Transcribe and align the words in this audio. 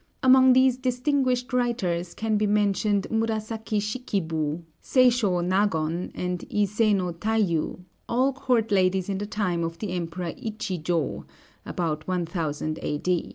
Among 0.23 0.53
these 0.53 0.77
distinguished 0.77 1.53
writers 1.53 2.15
can 2.15 2.35
be 2.35 2.47
mentioned 2.47 3.05
Murasaki 3.11 3.79
Shikibu, 3.79 4.63
Seishō 4.81 5.45
Nagon, 5.47 6.09
and 6.15 6.39
Iséno 6.49 7.13
Taiyu, 7.13 7.81
all 8.09 8.33
court 8.33 8.71
ladies 8.71 9.09
in 9.09 9.19
the 9.19 9.27
time 9.27 9.63
of 9.63 9.77
the 9.77 9.91
Emperor 9.91 10.31
Ichijō 10.33 11.23
(about 11.67 12.07
1000 12.07 12.79
A. 12.81 12.99